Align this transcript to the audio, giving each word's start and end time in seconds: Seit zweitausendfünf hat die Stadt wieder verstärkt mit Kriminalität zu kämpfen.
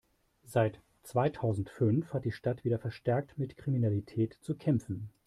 Seit 0.45 0.81
zweitausendfünf 1.03 2.11
hat 2.15 2.25
die 2.25 2.31
Stadt 2.31 2.63
wieder 2.63 2.79
verstärkt 2.79 3.37
mit 3.37 3.55
Kriminalität 3.55 4.33
zu 4.41 4.55
kämpfen. 4.55 5.11